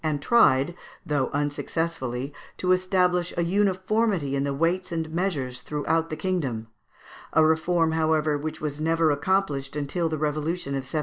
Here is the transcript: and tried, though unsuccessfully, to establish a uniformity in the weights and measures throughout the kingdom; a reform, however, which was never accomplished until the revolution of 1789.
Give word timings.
and 0.03 0.19
tried, 0.19 0.73
though 1.05 1.29
unsuccessfully, 1.29 2.33
to 2.57 2.71
establish 2.71 3.31
a 3.37 3.43
uniformity 3.43 4.35
in 4.35 4.43
the 4.43 4.51
weights 4.55 4.91
and 4.91 5.11
measures 5.11 5.61
throughout 5.61 6.09
the 6.09 6.15
kingdom; 6.15 6.65
a 7.33 7.45
reform, 7.45 7.91
however, 7.91 8.35
which 8.35 8.59
was 8.59 8.81
never 8.81 9.11
accomplished 9.11 9.75
until 9.75 10.09
the 10.09 10.17
revolution 10.17 10.71
of 10.73 10.77
1789. 10.81 10.99